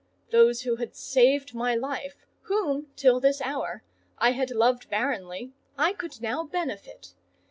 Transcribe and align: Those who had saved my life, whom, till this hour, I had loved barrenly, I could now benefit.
Those 0.31 0.63
who 0.63 0.77
had 0.77 0.95
saved 0.95 1.53
my 1.53 1.75
life, 1.75 2.25
whom, 2.45 2.87
till 2.95 3.19
this 3.19 3.39
hour, 3.39 3.83
I 4.17 4.31
had 4.31 4.49
loved 4.49 4.89
barrenly, 4.89 5.51
I 5.77 5.93
could 5.93 6.23
now 6.23 6.43
benefit. 6.43 7.13